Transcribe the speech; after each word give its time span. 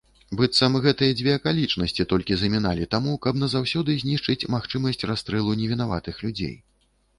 Быццам 0.37 0.77
гэтыя 0.85 1.11
дзве 1.19 1.35
акалічнасці 1.39 2.05
толькі 2.13 2.37
заміналі 2.45 2.89
таму, 2.95 3.13
каб 3.27 3.39
назаўсёды 3.43 3.99
знішчыць 4.03 4.49
магчымасць 4.57 5.07
расстрэлу 5.13 5.57
невінаватых 5.63 6.15
людзей. 6.27 6.55